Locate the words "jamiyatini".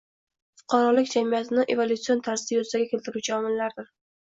1.11-1.67